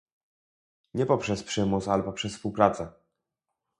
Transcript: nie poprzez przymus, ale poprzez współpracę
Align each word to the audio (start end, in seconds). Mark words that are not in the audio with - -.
nie 0.93 1.05
poprzez 1.05 1.43
przymus, 1.43 1.87
ale 1.87 2.03
poprzez 2.03 2.33
współpracę 2.35 2.91